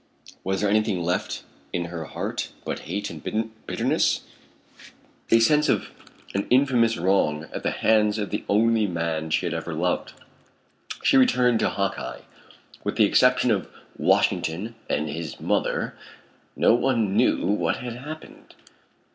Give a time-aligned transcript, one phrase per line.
[0.43, 3.23] Was there anything left in her heart but hate and
[3.67, 4.21] bitterness,
[5.29, 5.89] a sense of
[6.33, 10.13] an infamous wrong at the hands of the only man she had ever loved?
[11.03, 12.21] She returned to Hawkeye.
[12.83, 15.95] With the exception of Washington and his mother,
[16.55, 18.55] no one knew what had happened.